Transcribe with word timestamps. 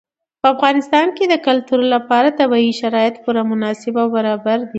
په 0.41 0.47
افغانستان 0.53 1.07
کې 1.17 1.25
د 1.27 1.35
کلتور 1.47 1.81
لپاره 1.95 2.35
طبیعي 2.39 2.73
شرایط 2.81 3.15
پوره 3.23 3.41
مناسب 3.51 3.93
او 4.01 4.07
برابر 4.15 4.59
دي. 4.65 4.69